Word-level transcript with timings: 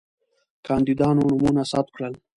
کاندیدانو 0.67 1.21
نومونه 1.29 1.63
ثبت 1.71 1.89
کړل. 1.95 2.13